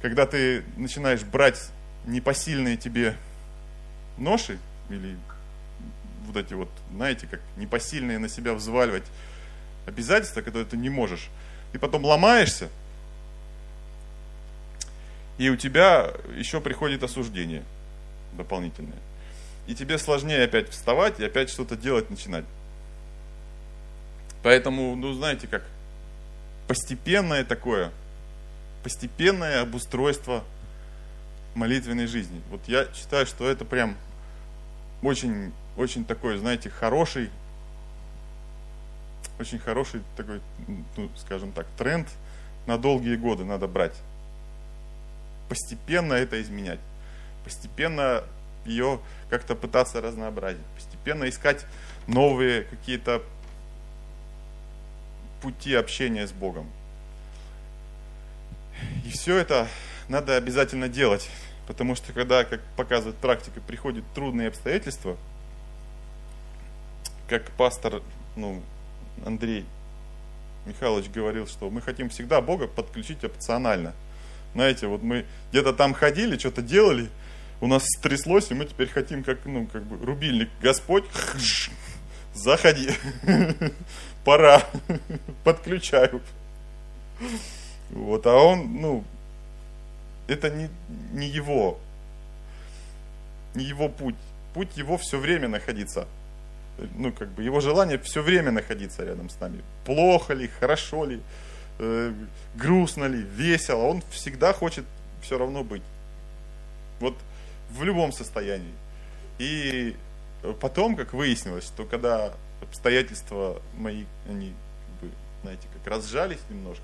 когда 0.01 0.25
ты 0.25 0.63
начинаешь 0.77 1.23
брать 1.23 1.69
непосильные 2.05 2.77
тебе 2.77 3.15
ноши, 4.17 4.57
или 4.89 5.17
вот 6.25 6.37
эти 6.37 6.53
вот, 6.53 6.69
знаете, 6.93 7.27
как 7.27 7.41
непосильные 7.57 8.19
на 8.19 8.29
себя 8.29 8.53
взваливать 8.53 9.03
обязательства, 9.85 10.41
которые 10.41 10.65
ты 10.65 10.77
не 10.77 10.89
можешь, 10.89 11.29
и 11.73 11.77
потом 11.77 12.05
ломаешься, 12.05 12.69
и 15.37 15.49
у 15.49 15.55
тебя 15.55 16.13
еще 16.35 16.61
приходит 16.61 17.03
осуждение 17.03 17.63
дополнительное. 18.33 18.97
И 19.67 19.75
тебе 19.75 19.97
сложнее 19.97 20.43
опять 20.43 20.69
вставать 20.69 21.19
и 21.19 21.25
опять 21.25 21.49
что-то 21.49 21.75
делать 21.75 22.09
начинать. 22.09 22.45
Поэтому, 24.43 24.95
ну, 24.95 25.13
знаете, 25.13 25.47
как 25.47 25.63
постепенное 26.67 27.43
такое, 27.43 27.91
постепенное 28.83 29.61
обустройство 29.61 30.43
молитвенной 31.55 32.07
жизни. 32.07 32.41
Вот 32.49 32.61
я 32.67 32.87
считаю, 32.93 33.25
что 33.25 33.49
это 33.49 33.63
прям 33.63 33.95
очень, 35.01 35.53
очень 35.77 36.03
такой, 36.03 36.37
знаете, 36.37 36.69
хороший, 36.69 37.29
очень 39.39 39.59
хороший 39.59 40.01
такой, 40.15 40.41
ну, 40.97 41.09
скажем 41.17 41.51
так, 41.51 41.67
тренд 41.77 42.07
на 42.65 42.77
долгие 42.77 43.15
годы 43.15 43.43
надо 43.43 43.67
брать. 43.67 43.95
Постепенно 45.49 46.13
это 46.13 46.41
изменять. 46.41 46.79
Постепенно 47.43 48.23
ее 48.65 48.99
как-то 49.29 49.55
пытаться 49.55 50.01
разнообразить. 50.01 50.65
Постепенно 50.75 51.27
искать 51.27 51.65
новые 52.07 52.63
какие-то 52.63 53.21
пути 55.41 55.75
общения 55.75 56.25
с 56.25 56.31
Богом. 56.31 56.69
И 59.05 59.09
все 59.09 59.37
это 59.37 59.67
надо 60.07 60.37
обязательно 60.37 60.87
делать, 60.87 61.29
потому 61.67 61.95
что 61.95 62.13
когда, 62.13 62.43
как 62.43 62.61
показывает 62.77 63.17
практика, 63.17 63.59
приходят 63.61 64.05
трудные 64.13 64.47
обстоятельства, 64.47 65.17
как 67.27 67.51
пастор 67.51 68.01
ну, 68.35 68.61
Андрей 69.25 69.65
Михайлович 70.65 71.09
говорил, 71.09 71.47
что 71.47 71.69
мы 71.69 71.81
хотим 71.81 72.09
всегда 72.09 72.41
Бога 72.41 72.67
подключить 72.67 73.23
опционально. 73.23 73.93
Знаете, 74.53 74.87
вот 74.87 75.01
мы 75.01 75.25
где-то 75.51 75.73
там 75.73 75.93
ходили, 75.93 76.37
что-то 76.37 76.61
делали, 76.61 77.09
у 77.59 77.67
нас 77.67 77.83
стряслось, 77.97 78.51
и 78.51 78.53
мы 78.53 78.65
теперь 78.65 78.87
хотим, 78.87 79.23
как, 79.23 79.45
ну, 79.45 79.67
как 79.67 79.83
бы, 79.83 80.03
рубильник, 80.05 80.49
Господь, 80.61 81.05
заходи, 82.33 82.89
пора, 84.23 84.63
подключаю. 85.43 86.21
Вот, 87.89 88.25
а 88.25 88.35
он, 88.35 88.81
ну, 88.81 89.03
это 90.27 90.49
не, 90.49 90.69
не 91.11 91.27
его, 91.27 91.79
не 93.55 93.65
его 93.65 93.89
путь. 93.89 94.15
Путь 94.53 94.77
его 94.77 94.97
все 94.97 95.17
время 95.17 95.47
находиться. 95.47 96.07
Ну, 96.95 97.11
как 97.11 97.29
бы 97.29 97.43
его 97.43 97.59
желание 97.59 97.99
все 97.99 98.21
время 98.21 98.51
находиться 98.51 99.03
рядом 99.03 99.29
с 99.29 99.39
нами. 99.39 99.61
Плохо 99.85 100.33
ли, 100.33 100.47
хорошо 100.47 101.05
ли, 101.05 101.21
э, 101.79 102.13
грустно 102.55 103.05
ли, 103.05 103.21
весело. 103.21 103.83
Он 103.83 104.03
всегда 104.09 104.53
хочет 104.53 104.85
все 105.21 105.37
равно 105.37 105.63
быть. 105.63 105.83
Вот 106.99 107.15
в 107.69 107.83
любом 107.83 108.11
состоянии. 108.11 108.73
И 109.37 109.95
потом, 110.59 110.95
как 110.95 111.13
выяснилось, 111.13 111.65
что 111.65 111.85
когда 111.85 112.33
обстоятельства 112.61 113.61
мои, 113.77 114.05
они, 114.27 114.53
как 114.87 115.09
бы, 115.09 115.15
знаете, 115.41 115.67
как 115.73 115.91
разжались 115.91 116.39
немножко, 116.49 116.83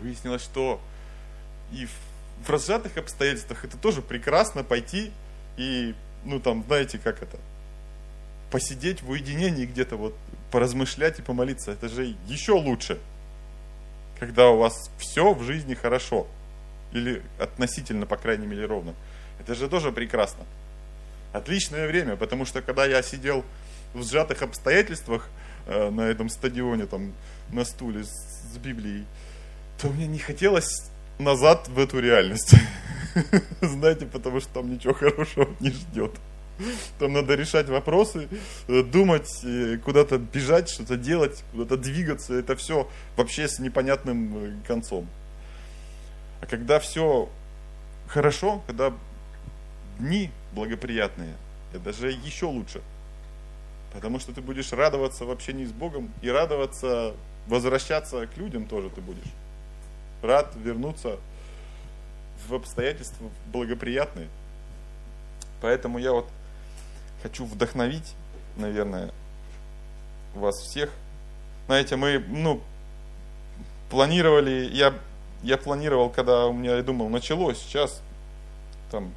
выяснилось, 0.00 0.42
что 0.42 0.80
и 1.72 1.86
в, 1.86 2.46
в 2.46 2.50
разжатых 2.50 2.96
обстоятельствах 2.96 3.64
это 3.64 3.76
тоже 3.76 4.02
прекрасно 4.02 4.62
пойти 4.62 5.10
и, 5.56 5.94
ну 6.26 6.40
там, 6.40 6.64
знаете, 6.66 6.98
как 6.98 7.22
это, 7.22 7.38
посидеть 8.50 9.02
в 9.02 9.10
уединении 9.10 9.64
где-то 9.64 9.96
вот, 9.96 10.14
поразмышлять 10.50 11.18
и 11.18 11.22
помолиться. 11.22 11.72
Это 11.72 11.88
же 11.88 12.14
еще 12.26 12.52
лучше, 12.52 12.98
когда 14.18 14.48
у 14.50 14.58
вас 14.58 14.90
все 14.98 15.32
в 15.32 15.42
жизни 15.42 15.74
хорошо. 15.74 16.26
Или 16.92 17.22
относительно, 17.38 18.06
по 18.06 18.16
крайней 18.16 18.46
мере, 18.46 18.66
ровно. 18.66 18.94
Это 19.40 19.54
же 19.54 19.68
тоже 19.68 19.92
прекрасно. 19.92 20.44
Отличное 21.32 21.86
время, 21.86 22.16
потому 22.16 22.44
что 22.44 22.62
когда 22.62 22.86
я 22.86 23.02
сидел 23.02 23.44
в 23.92 24.02
сжатых 24.02 24.42
обстоятельствах 24.42 25.28
э, 25.66 25.90
на 25.90 26.02
этом 26.02 26.28
стадионе, 26.28 26.86
там, 26.86 27.12
на 27.50 27.64
стуле 27.64 28.04
с, 28.04 28.52
с 28.52 28.56
Библией, 28.58 29.04
то 29.78 29.88
мне 29.88 30.06
не 30.06 30.18
хотелось 30.18 30.90
назад 31.18 31.68
в 31.68 31.78
эту 31.78 32.00
реальность. 32.00 32.54
Знаете, 33.60 34.06
потому 34.06 34.40
что 34.40 34.54
там 34.54 34.72
ничего 34.72 34.94
хорошего 34.94 35.48
не 35.60 35.70
ждет. 35.70 36.12
Там 36.98 37.12
надо 37.12 37.34
решать 37.34 37.68
вопросы, 37.68 38.28
э, 38.68 38.82
думать, 38.82 39.28
э, 39.44 39.76
куда-то 39.78 40.18
бежать, 40.18 40.70
что-то 40.70 40.96
делать, 40.96 41.44
куда-то 41.52 41.76
двигаться. 41.76 42.34
Это 42.34 42.56
все 42.56 42.88
вообще 43.16 43.46
с 43.46 43.58
непонятным 43.58 44.36
э, 44.36 44.66
концом. 44.66 45.06
А 46.40 46.46
когда 46.46 46.78
все 46.78 47.28
хорошо, 48.08 48.62
когда 48.66 48.92
дни 49.98 50.30
благоприятные, 50.52 51.34
это 51.74 51.92
же 51.92 52.10
еще 52.10 52.46
лучше. 52.46 52.80
Потому 53.92 54.18
что 54.18 54.32
ты 54.32 54.40
будешь 54.40 54.72
радоваться 54.72 55.24
в 55.26 55.30
общении 55.30 55.66
с 55.66 55.72
Богом 55.72 56.10
и 56.22 56.30
радоваться, 56.30 57.14
возвращаться 57.46 58.26
к 58.26 58.36
людям 58.38 58.66
тоже 58.66 58.90
ты 58.90 59.00
будешь 59.00 59.32
рад 60.22 60.54
вернуться 60.56 61.18
в 62.48 62.54
обстоятельства 62.54 63.28
благоприятные. 63.52 64.28
Поэтому 65.60 65.98
я 65.98 66.12
вот 66.12 66.28
хочу 67.22 67.44
вдохновить, 67.44 68.14
наверное, 68.56 69.10
вас 70.34 70.56
всех. 70.56 70.90
Знаете, 71.66 71.96
мы, 71.96 72.18
ну, 72.28 72.60
планировали, 73.90 74.68
я, 74.72 74.94
я 75.42 75.56
планировал, 75.56 76.10
когда 76.10 76.46
у 76.46 76.52
меня, 76.52 76.76
я 76.76 76.82
думал, 76.82 77.08
началось, 77.08 77.58
сейчас 77.58 78.00
там 78.90 79.12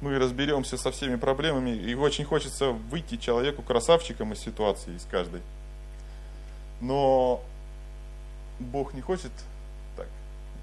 мы 0.00 0.18
разберемся 0.18 0.76
со 0.76 0.90
всеми 0.90 1.16
проблемами, 1.16 1.70
и 1.70 1.94
очень 1.94 2.24
хочется 2.24 2.70
выйти 2.70 3.16
человеку 3.16 3.62
красавчиком 3.62 4.32
из 4.32 4.40
ситуации, 4.40 4.96
из 4.96 5.04
каждой. 5.04 5.40
Но 6.80 7.42
Бог 8.58 8.92
не 8.94 9.00
хочет 9.00 9.30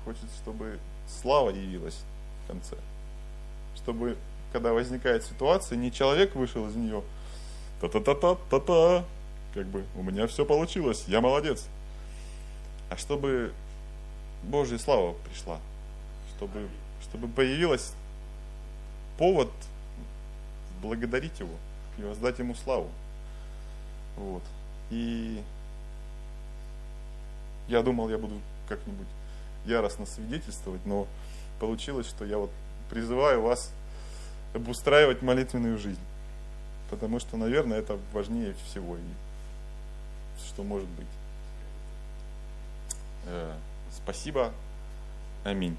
хочет, 0.06 0.26
чтобы 0.42 0.80
слава 1.22 1.50
явилась 1.50 2.00
в 2.44 2.48
конце. 2.48 2.76
Чтобы, 3.76 4.18
когда 4.54 4.74
возникает 4.74 5.24
ситуация, 5.24 5.78
не 5.78 5.92
человек 5.92 6.36
вышел 6.36 6.68
из 6.68 6.76
нее, 6.76 7.04
та-та-та-та-та-та, 7.82 9.06
как 9.54 9.66
бы 9.66 9.84
у 9.96 10.04
меня 10.04 10.28
все 10.28 10.46
получилось, 10.46 11.06
я 11.08 11.22
молодец. 11.22 11.68
А 12.90 12.98
чтобы 12.98 13.54
Божья 14.44 14.78
слава 14.78 15.14
пришла, 15.30 15.60
чтобы, 16.36 16.68
чтобы 17.04 17.28
появилась 17.28 17.94
повод 19.18 19.50
благодарить 20.82 21.40
Его 21.40 21.54
и 21.98 22.04
воздать 22.04 22.40
Ему 22.40 22.56
славу. 22.56 22.90
Вот. 24.18 24.44
И 24.90 25.42
я 27.68 27.82
думал, 27.82 28.10
я 28.10 28.18
буду 28.18 28.36
как-нибудь 28.68 29.08
яростно 29.66 30.06
свидетельствовать, 30.06 30.86
но 30.86 31.08
получилось, 31.60 32.08
что 32.08 32.26
я 32.26 32.38
вот 32.38 32.52
призываю 32.90 33.42
вас 33.42 33.72
обустраивать 34.54 35.22
молитвенную 35.22 35.78
жизнь. 35.78 36.00
Потому 36.90 37.20
что, 37.20 37.38
наверное, 37.38 37.80
это 37.80 37.98
важнее 38.14 38.54
всего, 38.66 38.98
и 38.98 40.48
что 40.48 40.64
может 40.64 40.88
быть. 40.90 41.08
Э, 43.26 43.54
спасибо. 43.96 44.52
Аминь. 45.44 45.78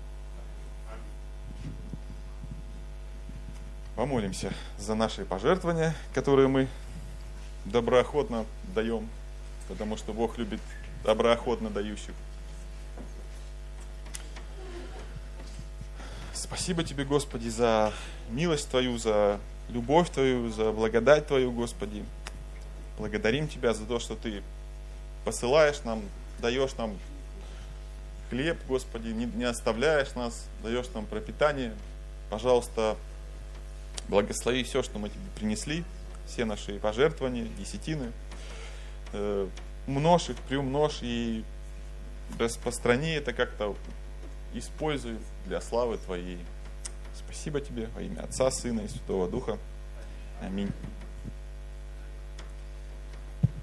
Помолимся 3.95 4.53
за 4.79 4.95
наши 4.95 5.25
пожертвования, 5.25 5.95
которые 6.15 6.49
мы 6.49 6.67
доброохотно 7.67 8.47
даем, 8.75 9.09
потому 9.69 9.97
что 9.97 10.13
Бог 10.13 10.39
любит 10.39 10.61
доброохотно 11.05 11.69
дающих. 11.69 12.15
Спасибо 16.55 16.85
Тебе, 16.85 17.05
Господи, 17.07 17.49
за 17.49 17.95
милость 18.29 18.69
Твою, 18.69 18.99
за 18.99 19.41
любовь 19.71 20.11
Твою, 20.11 20.51
за 20.51 20.71
благодать 20.71 21.27
Твою, 21.27 21.51
Господи. 21.51 22.05
Благодарим 22.99 23.49
Тебя 23.49 23.73
за 23.73 23.87
то, 23.87 23.99
что 23.99 24.17
Ты 24.17 24.43
посылаешь 25.25 25.83
нам, 25.85 26.03
даешь 26.41 26.75
нам 26.77 26.99
хлеб, 28.29 28.59
Господи, 28.69 29.09
не, 29.09 29.25
не 29.25 29.45
оставляешь 29.45 30.15
нас, 30.15 30.47
даешь 30.63 30.89
нам 30.93 31.07
пропитание. 31.07 31.73
Пожалуйста, 32.29 32.99
благослови 34.09 34.63
все, 34.63 34.83
что 34.83 34.99
мы 34.99 35.09
Тебе 35.09 35.25
принесли, 35.35 35.85
все 36.27 36.45
наши 36.45 36.79
пожертвования, 36.79 37.47
десятины. 37.59 38.13
Э, 39.15 39.49
множь 39.87 40.29
их, 40.29 40.37
приумножь 40.37 40.99
и 41.01 41.45
распространи 42.39 43.15
это 43.15 43.33
как-то, 43.33 43.75
используй 44.55 45.19
для 45.47 45.61
славы 45.61 45.99
Твоей. 45.99 46.39
Спасибо 47.15 47.61
Тебе 47.61 47.89
во 47.95 48.03
имя 48.03 48.21
Отца, 48.23 48.51
Сына 48.51 48.81
и 48.81 48.89
Святого 48.89 49.29
Духа. 49.29 49.59
Аминь. 50.41 50.71